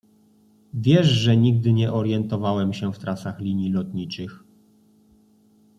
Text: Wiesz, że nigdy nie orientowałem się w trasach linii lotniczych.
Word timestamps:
Wiesz, 0.73 1.07
że 1.07 1.37
nigdy 1.37 1.73
nie 1.73 1.91
orientowałem 1.93 2.73
się 2.73 2.93
w 2.93 2.99
trasach 2.99 3.39
linii 3.39 3.71
lotniczych. 3.71 4.43